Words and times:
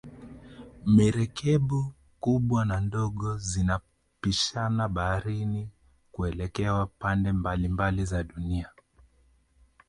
Merikebu 0.95 1.81
kubwa 2.21 2.65
na 2.65 2.79
ndogo 2.81 3.37
zinapishana 3.37 4.89
baharini 4.89 5.69
kuelekea 6.11 6.85
pande 6.85 7.31
mabalimabali 7.31 8.05
za 8.05 8.23
dunia 8.23 8.69